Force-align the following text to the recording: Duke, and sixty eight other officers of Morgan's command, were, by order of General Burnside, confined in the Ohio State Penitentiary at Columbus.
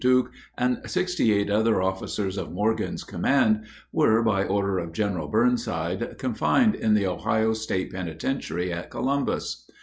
Duke, 0.01 0.31
and 0.57 0.81
sixty 0.87 1.31
eight 1.31 1.51
other 1.51 1.79
officers 1.79 2.35
of 2.35 2.51
Morgan's 2.51 3.03
command, 3.03 3.65
were, 3.91 4.23
by 4.23 4.43
order 4.43 4.79
of 4.79 4.93
General 4.93 5.27
Burnside, 5.27 6.17
confined 6.17 6.73
in 6.73 6.95
the 6.95 7.05
Ohio 7.05 7.53
State 7.53 7.91
Penitentiary 7.93 8.73
at 8.73 8.89
Columbus. 8.89 9.69